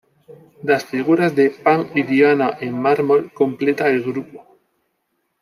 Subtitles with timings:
[0.63, 4.57] Las figuras de "Pan y Diana" en mármol completa el grupo.